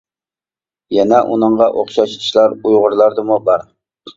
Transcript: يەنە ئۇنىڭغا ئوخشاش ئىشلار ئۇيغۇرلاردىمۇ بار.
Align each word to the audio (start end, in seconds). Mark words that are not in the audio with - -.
يەنە 0.95 1.19
ئۇنىڭغا 1.35 1.67
ئوخشاش 1.81 2.17
ئىشلار 2.23 2.57
ئۇيغۇرلاردىمۇ 2.57 3.41
بار. 3.53 3.71